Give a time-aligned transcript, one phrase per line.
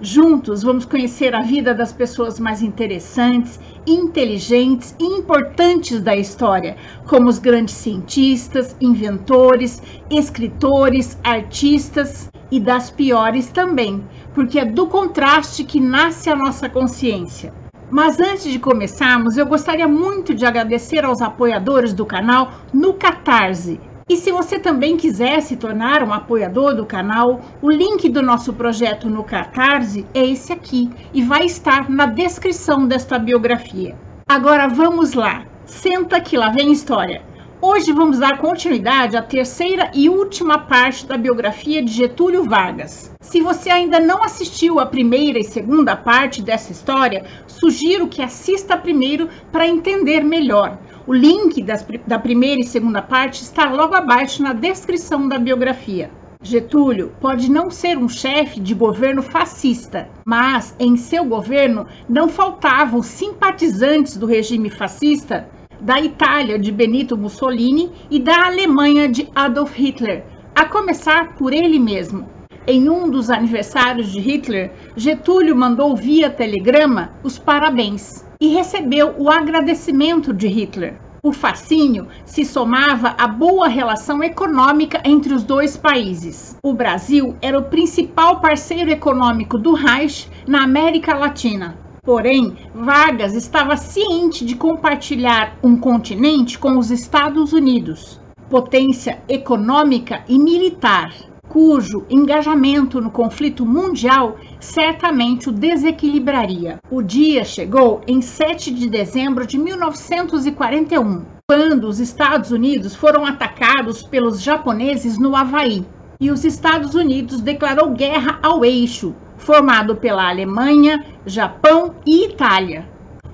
[0.00, 6.76] Juntos vamos conhecer a vida das pessoas mais interessantes, inteligentes e importantes da história,
[7.08, 14.00] como os grandes cientistas, inventores, escritores, artistas e das piores também,
[14.32, 17.52] porque é do contraste que nasce a nossa consciência.
[17.90, 23.80] Mas antes de começarmos, eu gostaria muito de agradecer aos apoiadores do canal no Catarse.
[24.08, 28.54] E se você também quiser se tornar um apoiador do canal, o link do nosso
[28.54, 33.94] projeto no Catarse é esse aqui e vai estar na descrição desta biografia.
[34.26, 37.20] Agora vamos lá, senta que lá vem história.
[37.60, 43.12] Hoje vamos dar continuidade à terceira e última parte da biografia de Getúlio Vargas.
[43.20, 48.76] Se você ainda não assistiu a primeira e segunda parte dessa história, sugiro que assista
[48.76, 50.78] primeiro para entender melhor.
[51.08, 56.10] O link das, da primeira e segunda parte está logo abaixo na descrição da biografia.
[56.42, 63.02] Getúlio pode não ser um chefe de governo fascista, mas em seu governo não faltavam
[63.02, 65.48] simpatizantes do regime fascista
[65.80, 71.78] da Itália de Benito Mussolini e da Alemanha de Adolf Hitler, a começar por ele
[71.78, 72.28] mesmo.
[72.66, 79.28] Em um dos aniversários de Hitler, Getúlio mandou via telegrama os parabéns e recebeu o
[79.28, 80.96] agradecimento de Hitler.
[81.22, 86.56] O fascínio se somava à boa relação econômica entre os dois países.
[86.62, 91.76] O Brasil era o principal parceiro econômico do Reich na América Latina.
[92.02, 100.38] Porém, Vargas estava ciente de compartilhar um continente com os Estados Unidos, potência econômica e
[100.38, 101.12] militar,
[101.48, 106.78] cujo engajamento no conflito mundial certamente o desequilibraria.
[106.90, 114.02] O dia chegou em 7 de dezembro de 1941, quando os Estados Unidos foram atacados
[114.02, 115.84] pelos japoneses no Havaí.
[116.20, 122.84] E os Estados Unidos declarou guerra ao eixo, formado pela Alemanha, Japão e Itália.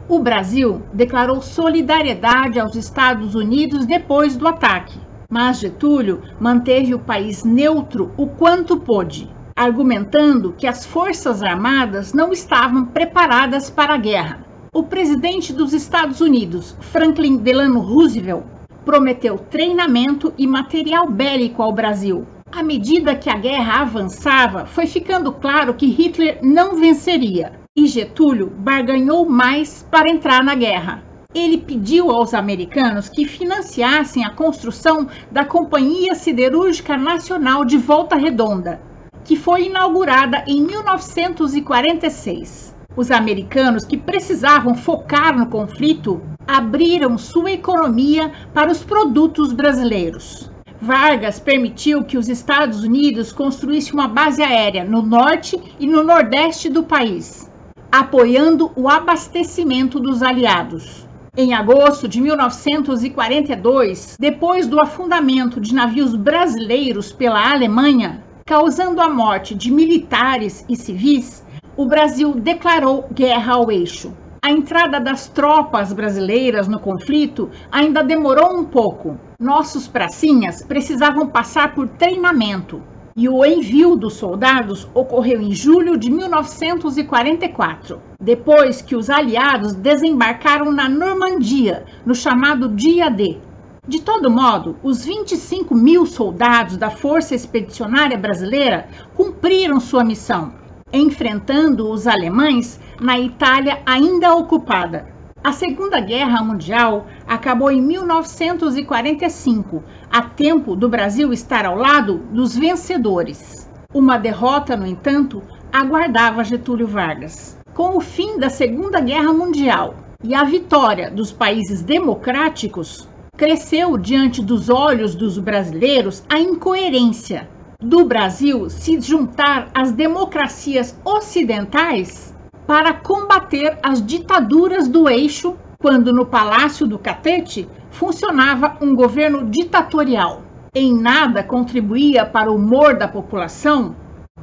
[0.06, 4.98] O Brasil declarou solidariedade aos Estados Unidos depois do ataque,
[5.34, 12.30] mas Getúlio manteve o país neutro o quanto pôde, argumentando que as Forças Armadas não
[12.30, 14.46] estavam preparadas para a guerra.
[14.72, 18.44] O presidente dos Estados Unidos, Franklin Delano Roosevelt,
[18.84, 25.32] prometeu treinamento e material bélico ao Brasil, à medida que a guerra avançava, foi ficando
[25.32, 31.02] claro que Hitler não venceria e Getúlio barganhou mais para entrar na guerra.
[31.34, 38.80] Ele pediu aos americanos que financiassem a construção da Companhia Siderúrgica Nacional de Volta Redonda,
[39.24, 42.72] que foi inaugurada em 1946.
[42.96, 50.48] Os americanos que precisavam focar no conflito abriram sua economia para os produtos brasileiros.
[50.80, 56.68] Vargas permitiu que os Estados Unidos construíssem uma base aérea no norte e no nordeste
[56.68, 57.50] do país,
[57.90, 61.04] apoiando o abastecimento dos aliados.
[61.36, 69.52] Em agosto de 1942, depois do afundamento de navios brasileiros pela Alemanha, causando a morte
[69.52, 71.42] de militares e civis,
[71.76, 74.12] o Brasil declarou guerra ao eixo.
[74.40, 81.74] A entrada das tropas brasileiras no conflito ainda demorou um pouco, nossos pracinhas precisavam passar
[81.74, 82.80] por treinamento
[83.16, 90.72] e o envio dos soldados ocorreu em julho de 1944, depois que os aliados desembarcaram
[90.72, 93.38] na Normandia, no chamado Dia D.
[93.86, 100.52] De todo modo, os 25 mil soldados da Força Expedicionária Brasileira cumpriram sua missão,
[100.92, 105.13] enfrentando os alemães na Itália ainda ocupada.
[105.44, 112.56] A Segunda Guerra Mundial acabou em 1945, a tempo do Brasil estar ao lado dos
[112.56, 113.68] vencedores.
[113.92, 117.58] Uma derrota, no entanto, aguardava Getúlio Vargas.
[117.74, 124.40] Com o fim da Segunda Guerra Mundial e a vitória dos países democráticos, cresceu diante
[124.40, 132.33] dos olhos dos brasileiros a incoerência do Brasil se juntar às democracias ocidentais
[132.66, 140.42] para combater as ditaduras do eixo, quando no Palácio do Catete funcionava um governo ditatorial.
[140.74, 143.94] Em nada contribuía para o humor da população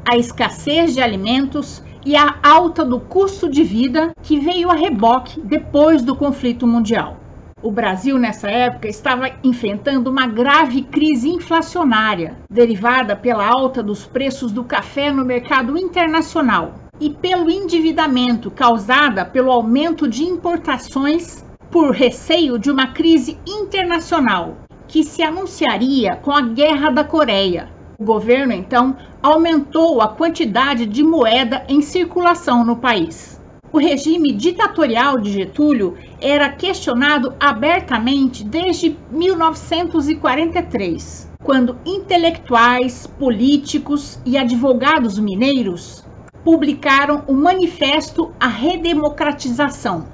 [0.08, 5.40] a escassez de alimentos e a alta do custo de vida que veio a reboque
[5.42, 7.18] depois do conflito mundial.
[7.62, 14.52] O Brasil, nessa época, estava enfrentando uma grave crise inflacionária, derivada pela alta dos preços
[14.52, 22.60] do café no mercado internacional e pelo endividamento causada pelo aumento de importações por receio
[22.60, 24.58] de uma crise internacional
[24.88, 27.68] que se anunciaria com a Guerra da Coreia.
[27.98, 33.42] O governo então aumentou a quantidade de moeda em circulação no país.
[33.74, 45.18] O regime ditatorial de Getúlio era questionado abertamente desde 1943, quando intelectuais, políticos e advogados
[45.18, 46.01] mineiros
[46.44, 50.06] publicaram o Manifesto à Redemocratização.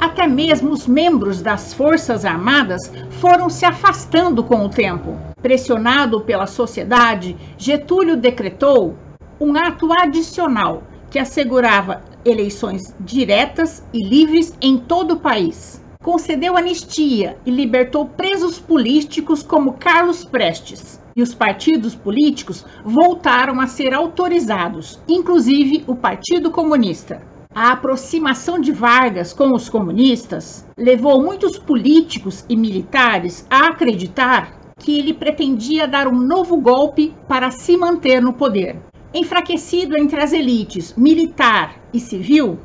[0.00, 5.16] Até mesmo os membros das Forças Armadas foram se afastando com o tempo.
[5.42, 8.94] Pressionado pela sociedade, Getúlio decretou
[9.40, 15.82] um ato adicional que assegurava eleições diretas e livres em todo o país.
[16.02, 20.97] Concedeu anistia e libertou presos políticos como Carlos Prestes.
[21.18, 27.20] E os partidos políticos voltaram a ser autorizados, inclusive o Partido Comunista.
[27.52, 34.96] A aproximação de Vargas com os comunistas levou muitos políticos e militares a acreditar que
[34.96, 38.76] ele pretendia dar um novo golpe para se manter no poder.
[39.12, 42.60] Enfraquecido entre as elites militar e civil,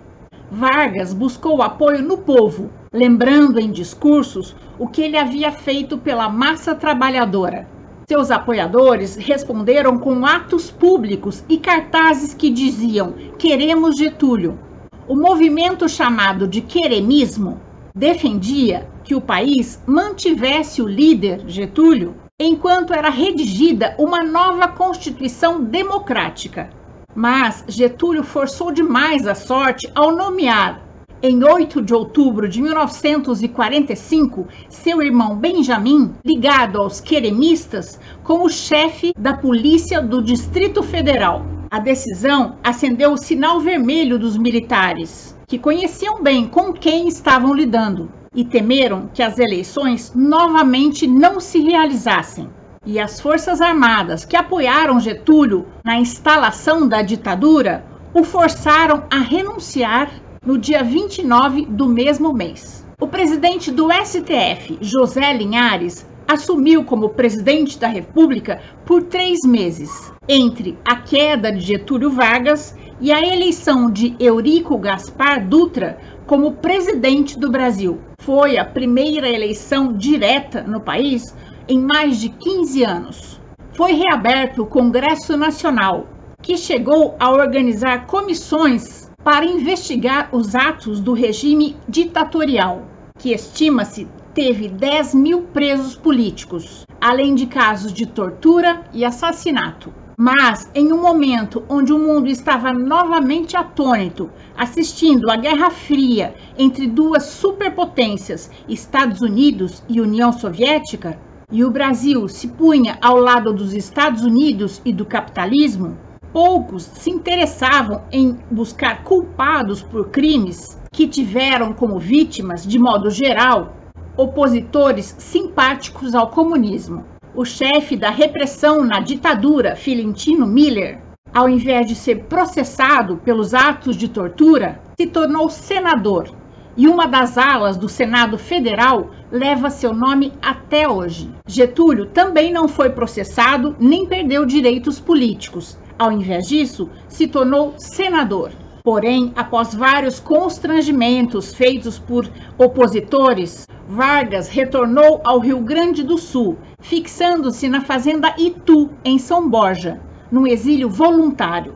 [0.52, 6.76] Vargas buscou apoio no povo, lembrando em discursos o que ele havia feito pela massa
[6.76, 7.73] trabalhadora.
[8.06, 14.60] Seus apoiadores responderam com atos públicos e cartazes que diziam: Queremos Getúlio.
[15.08, 17.62] O movimento chamado de queremismo
[17.96, 26.70] defendia que o país mantivesse o líder Getúlio enquanto era redigida uma nova Constituição democrática.
[27.16, 30.82] Mas Getúlio forçou demais a sorte ao nomear,
[31.26, 39.34] em 8 de outubro de 1945, seu irmão Benjamin, ligado aos queremistas, como chefe da
[39.34, 41.46] Polícia do Distrito Federal.
[41.72, 48.12] A decisão acendeu o sinal vermelho dos militares, que conheciam bem com quem estavam lidando
[48.36, 52.50] e temeram que as eleições novamente não se realizassem.
[52.86, 60.12] E as Forças Armadas que apoiaram Getúlio na instalação da ditadura o forçaram a renunciar
[60.46, 62.86] no dia 29 do mesmo mês.
[63.00, 70.78] O presidente do STF, José Linhares, assumiu como presidente da República por três meses, entre
[70.86, 77.52] a queda de Getúlio Vargas e a eleição de Eurico Gaspar Dutra como presidente do
[77.52, 78.00] Brasil.
[78.20, 81.36] Foi a primeira eleição direta no país
[81.68, 83.42] em mais de 15 anos.
[83.74, 86.08] Foi reaberto o Congresso Nacional,
[86.42, 92.84] que chegou a organizar comissões para investigar os atos do regime ditatorial,
[93.18, 99.94] que estima-se teve 10 mil presos políticos, além de casos de tortura e assassinato.
[100.18, 106.86] Mas, em um momento onde o mundo estava novamente atônito, assistindo à Guerra Fria entre
[106.86, 111.18] duas superpotências, Estados Unidos e União Soviética,
[111.52, 115.98] e o Brasil se punha ao lado dos Estados Unidos e do capitalismo,
[116.34, 123.74] poucos se interessavam em buscar culpados por crimes que tiveram como vítimas, de modo geral,
[124.18, 131.02] opositores simpáticos ao comunismo o chefe da repressão na ditadura, Filintino Miller,
[131.34, 136.30] ao invés de ser processado pelos atos de tortura, se tornou senador.
[136.78, 141.32] E uma das alas do Senado Federal leva seu nome até hoje.
[141.48, 145.78] Getúlio também não foi processado nem perdeu direitos políticos.
[145.98, 148.52] Ao invés disso, se tornou senador.
[148.84, 157.70] Porém, após vários constrangimentos feitos por opositores, Vargas retornou ao Rio Grande do Sul, fixando-se
[157.70, 161.76] na fazenda Itu, em São Borja, num exílio voluntário.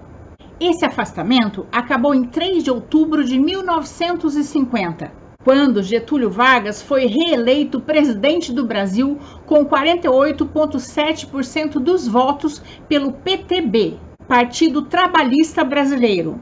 [0.60, 5.12] Esse afastamento acabou em 3 de outubro de 1950,
[5.44, 13.98] quando Getúlio Vargas foi reeleito presidente do Brasil com 48,7% dos votos pelo PTB,
[14.28, 16.38] Partido Trabalhista Brasileiro,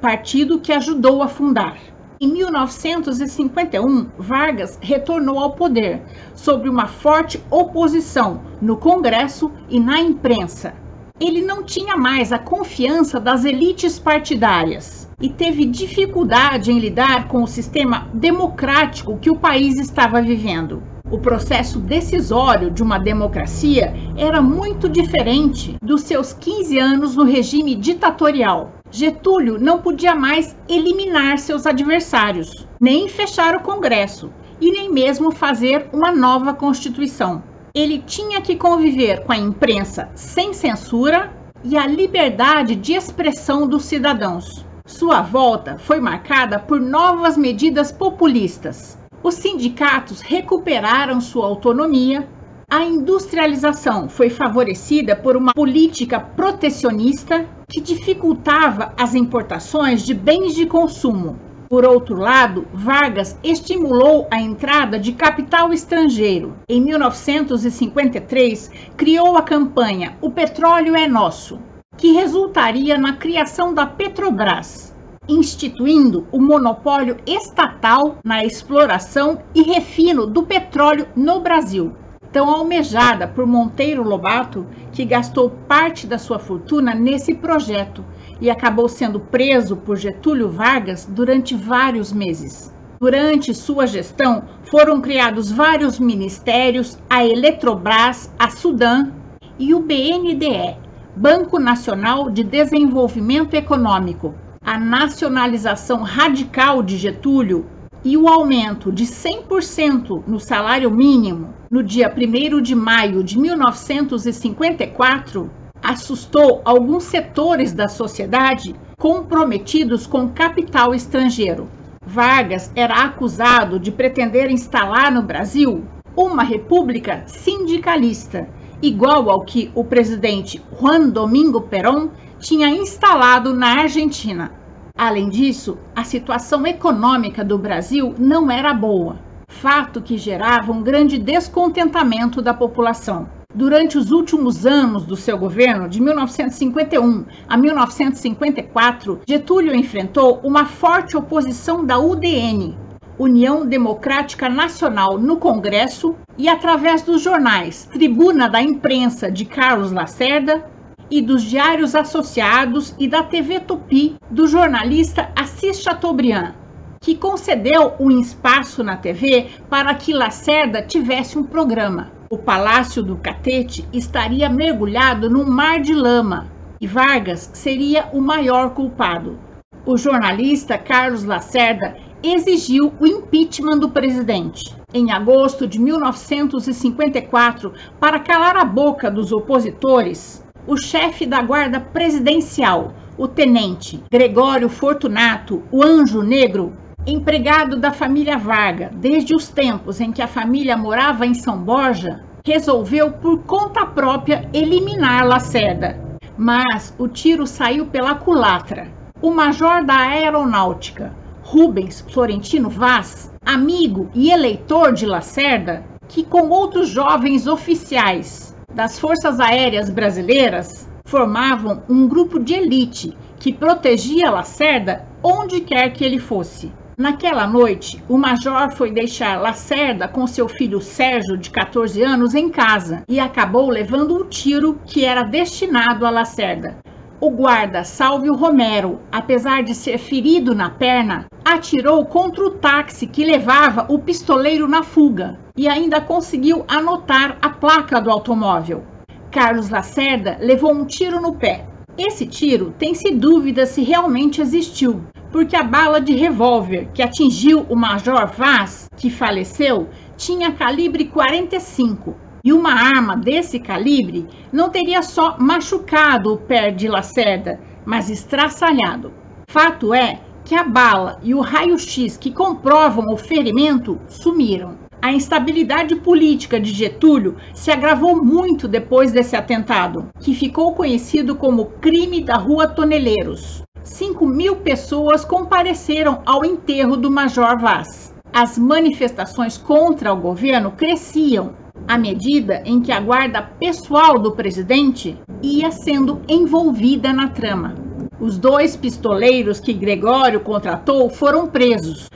[0.00, 1.76] partido que ajudou a fundar.
[2.18, 6.00] Em 1951, Vargas retornou ao poder,
[6.34, 10.72] sob uma forte oposição no Congresso e na imprensa.
[11.20, 17.42] Ele não tinha mais a confiança das elites partidárias e teve dificuldade em lidar com
[17.42, 20.82] o sistema democrático que o país estava vivendo.
[21.08, 27.76] O processo decisório de uma democracia era muito diferente dos seus 15 anos no regime
[27.76, 28.72] ditatorial.
[28.90, 35.88] Getúlio não podia mais eliminar seus adversários, nem fechar o Congresso e nem mesmo fazer
[35.92, 37.40] uma nova Constituição.
[37.72, 41.32] Ele tinha que conviver com a imprensa sem censura
[41.62, 44.66] e a liberdade de expressão dos cidadãos.
[44.84, 48.98] Sua volta foi marcada por novas medidas populistas.
[49.22, 52.28] Os sindicatos recuperaram sua autonomia,
[52.68, 60.66] a industrialização foi favorecida por uma política protecionista que dificultava as importações de bens de
[60.66, 61.38] consumo.
[61.68, 66.54] Por outro lado, Vargas estimulou a entrada de capital estrangeiro.
[66.68, 71.58] Em 1953, criou a campanha O Petróleo é Nosso,
[71.96, 74.94] que resultaria na criação da Petrobras,
[75.28, 81.92] instituindo o monopólio estatal na exploração e refino do petróleo no Brasil
[82.36, 88.04] tão almejada por Monteiro Lobato, que gastou parte da sua fortuna nesse projeto
[88.38, 92.70] e acabou sendo preso por Getúlio Vargas durante vários meses.
[93.00, 99.14] Durante sua gestão, foram criados vários ministérios, a Eletrobras, a Sudam
[99.58, 100.76] e o BNDE,
[101.16, 104.34] Banco Nacional de Desenvolvimento Econômico.
[104.66, 107.66] A nacionalização radical de Getúlio
[108.04, 115.48] e o aumento de 100% no salário mínimo no dia 1 de maio de 1954
[115.80, 121.68] assustou alguns setores da sociedade comprometidos com capital estrangeiro.
[122.04, 125.84] Vargas era acusado de pretender instalar no Brasil
[126.16, 128.48] uma república sindicalista,
[128.82, 134.52] igual ao que o presidente Juan Domingo Perón tinha instalado na Argentina.
[134.96, 139.16] Além disso, a situação econômica do Brasil não era boa,
[139.48, 143.28] fato que gerava um grande descontentamento da população.
[143.54, 151.16] Durante os últimos anos do seu governo, de 1951 a 1954, Getúlio enfrentou uma forte
[151.16, 152.76] oposição da UDN,
[153.18, 160.75] União Democrática Nacional, no Congresso e através dos jornais Tribuna da Imprensa de Carlos Lacerda
[161.10, 166.54] e dos diários associados e da TV Tupi do jornalista Assis Chateaubriand,
[167.00, 172.10] que concedeu um espaço na TV para que Lacerda tivesse um programa.
[172.28, 176.48] O Palácio do Catete estaria mergulhado num mar de lama
[176.80, 179.38] e Vargas seria o maior culpado.
[179.84, 184.74] O jornalista Carlos Lacerda exigiu o impeachment do presidente.
[184.92, 192.92] Em agosto de 1954, para calar a boca dos opositores, o chefe da Guarda Presidencial,
[193.16, 196.72] o tenente Gregório Fortunato, o Anjo Negro,
[197.06, 202.24] empregado da família Varga desde os tempos em que a família morava em São Borja,
[202.44, 206.00] resolveu por conta própria eliminar Lacerda.
[206.36, 208.88] Mas o tiro saiu pela culatra.
[209.22, 216.88] O major da aeronáutica, Rubens Florentino Vaz, amigo e eleitor de Lacerda, que com outros
[216.88, 225.62] jovens oficiais das Forças Aéreas Brasileiras formavam um grupo de elite que protegia Lacerda onde
[225.62, 226.70] quer que ele fosse.
[226.94, 232.50] Naquela noite, o major foi deixar Lacerda com seu filho Sérgio, de 14 anos, em
[232.50, 236.76] casa e acabou levando um tiro que era destinado a Lacerda.
[237.18, 243.24] O guarda Salvio Romero, apesar de ser ferido na perna, atirou contra o táxi que
[243.24, 248.84] levava o pistoleiro na fuga e ainda conseguiu anotar a placa do automóvel.
[249.30, 251.64] Carlos Lacerda levou um tiro no pé.
[251.96, 255.00] Esse tiro tem-se dúvida se realmente existiu,
[255.32, 262.25] porque a bala de revólver que atingiu o Major Vaz, que faleceu, tinha calibre 45
[262.46, 269.12] e uma arma desse calibre não teria só machucado o pé de Lacerda, mas estraçalhado.
[269.48, 274.78] Fato é que a bala e o raio-x que comprovam o ferimento sumiram.
[275.02, 281.72] A instabilidade política de Getúlio se agravou muito depois desse atentado, que ficou conhecido como
[281.80, 283.64] crime da Rua Toneleiros.
[283.82, 288.14] 5 mil pessoas compareceram ao enterro do Major Vaz.
[288.32, 295.18] As manifestações contra o governo cresciam à medida em que a guarda pessoal do presidente
[295.42, 297.74] ia sendo envolvida na trama.
[298.20, 302.10] Os dois pistoleiros que Gregório contratou foram presos,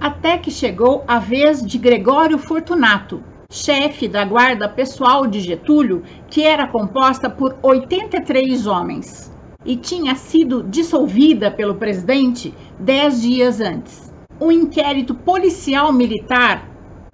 [0.00, 6.42] até que chegou a vez de Gregório Fortunato, chefe da guarda pessoal de Getúlio, que
[6.42, 9.32] era composta por 83 homens
[9.64, 14.12] e tinha sido dissolvida pelo presidente dez dias antes.
[14.40, 16.68] Um inquérito policial militar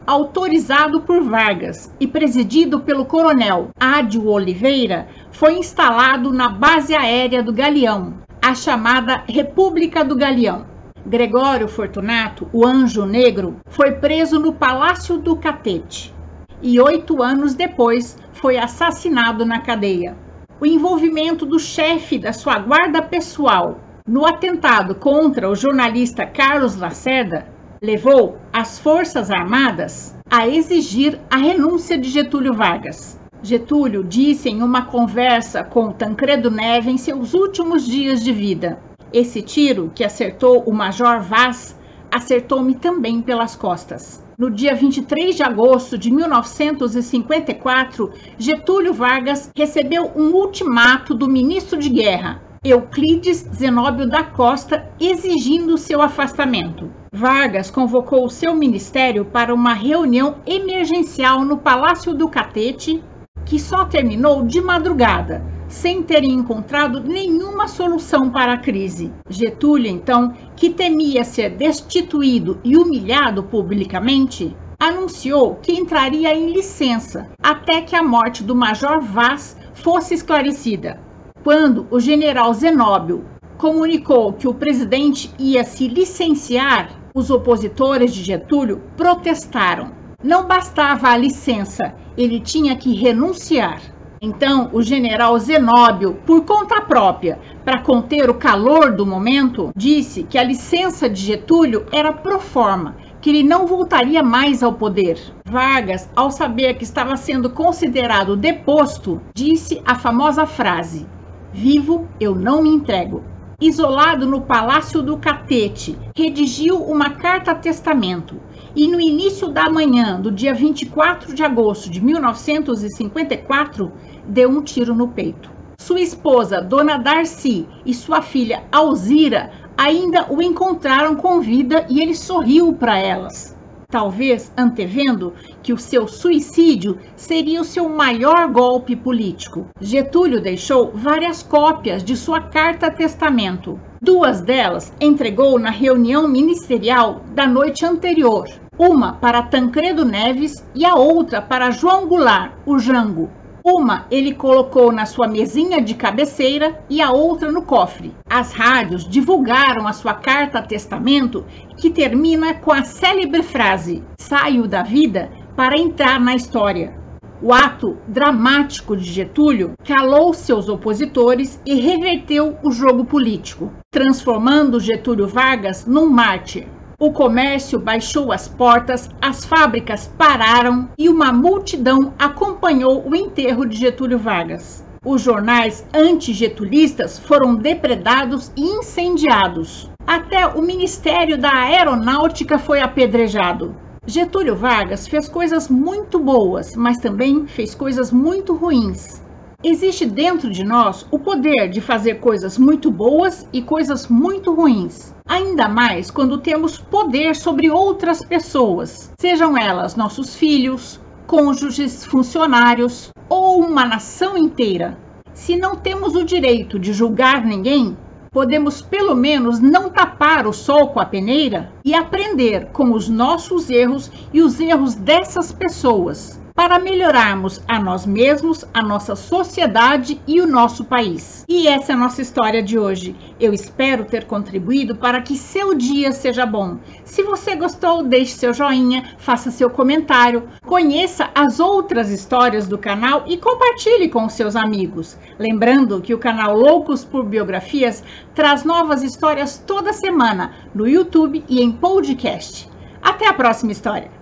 [0.07, 7.53] autorizado por Vargas e presidido pelo coronel Ádio Oliveira, foi instalado na base aérea do
[7.53, 10.67] Galeão, a chamada República do Galeão.
[11.07, 16.15] Gregório Fortunato, o Anjo Negro, foi preso no Palácio do Catete
[16.63, 20.17] e oito anos depois foi assassinado na cadeia.
[20.61, 27.47] O envolvimento do chefe da sua guarda pessoal, no atentado contra o jornalista Carlos Lacerda,
[27.83, 33.19] levou as Forças Armadas a exigir a renúncia de Getúlio Vargas.
[33.43, 38.79] Getúlio disse em uma conversa com Tancredo Neves em seus últimos dias de vida:
[39.11, 41.75] Esse tiro que acertou o Major Vaz
[42.13, 44.23] acertou-me também pelas costas.
[44.37, 51.89] No dia 23 de agosto de 1954, Getúlio Vargas recebeu um ultimato do ministro de
[51.89, 56.91] Guerra, Euclides Zenóbio da Costa, exigindo seu afastamento.
[57.11, 63.03] Vargas convocou seu ministério para uma reunião emergencial no Palácio do Catete,
[63.47, 69.11] que só terminou de madrugada, sem terem encontrado nenhuma solução para a crise.
[69.31, 77.81] Getúlio, então, que temia ser destituído e humilhado publicamente, anunciou que entraria em licença até
[77.81, 81.09] que a morte do Major Vaz fosse esclarecida.
[81.43, 83.25] Quando o general Zenóbio
[83.57, 89.91] comunicou que o presidente ia se licenciar, os opositores de Getúlio protestaram.
[90.23, 93.81] Não bastava a licença, ele tinha que renunciar.
[94.21, 100.37] Então, o general Zenóbio, por conta própria, para conter o calor do momento, disse que
[100.37, 105.19] a licença de Getúlio era pro forma, que ele não voltaria mais ao poder.
[105.47, 111.07] Vargas, ao saber que estava sendo considerado deposto, disse a famosa frase:
[111.53, 113.25] Vivo, eu não me entrego.
[113.61, 118.41] Isolado no Palácio do Catete, redigiu uma carta-testamento
[118.75, 123.91] e no início da manhã do dia 24 de agosto de 1954
[124.25, 125.51] deu um tiro no peito.
[125.77, 132.15] Sua esposa, Dona Darcy, e sua filha Alzira ainda o encontraram com vida e ele
[132.15, 133.59] sorriu para elas
[133.91, 139.67] talvez antevendo que o seu suicídio seria o seu maior golpe político.
[139.81, 143.81] Getúlio deixou várias cópias de sua carta-testamento.
[144.01, 148.47] Duas delas entregou na reunião ministerial da noite anterior,
[148.79, 153.29] uma para Tancredo Neves e a outra para João Goulart, o Jango,
[153.65, 158.15] uma ele colocou na sua mesinha de cabeceira e a outra no cofre.
[158.29, 161.45] As rádios divulgaram a sua carta testamento,
[161.77, 166.99] que termina com a célebre frase: Saio da vida para entrar na história.
[167.43, 175.27] O ato dramático de Getúlio calou seus opositores e reverteu o jogo político, transformando Getúlio
[175.27, 176.67] Vargas num mártir.
[177.03, 183.79] O comércio baixou as portas, as fábricas pararam e uma multidão acompanhou o enterro de
[183.79, 184.85] Getúlio Vargas.
[185.03, 189.89] Os jornais antigetulistas foram depredados e incendiados.
[190.07, 193.75] Até o Ministério da Aeronáutica foi apedrejado.
[194.07, 199.23] Getúlio Vargas fez coisas muito boas, mas também fez coisas muito ruins.
[199.63, 205.15] Existe dentro de nós o poder de fazer coisas muito boas e coisas muito ruins.
[205.29, 213.61] Ainda mais quando temos poder sobre outras pessoas, sejam elas nossos filhos, cônjuges, funcionários ou
[213.61, 214.97] uma nação inteira.
[215.35, 217.99] Se não temos o direito de julgar ninguém,
[218.31, 223.69] podemos pelo menos não tapar o sol com a peneira e aprender com os nossos
[223.69, 230.43] erros e os erros dessas pessoas para melhorarmos a nós mesmos, a nossa sociedade e
[230.43, 231.43] o nosso país.
[231.49, 233.17] E essa é a nossa história de hoje.
[233.41, 236.77] Eu espero ter contribuído para que seu dia seja bom.
[237.03, 243.25] Se você gostou, deixe seu joinha, faça seu comentário, conheça as outras histórias do canal
[243.27, 245.17] e compartilhe com seus amigos.
[245.39, 251.63] Lembrando que o canal Loucos por Biografias traz novas histórias toda semana no YouTube e
[251.63, 252.69] em podcast.
[253.01, 254.20] Até a próxima história!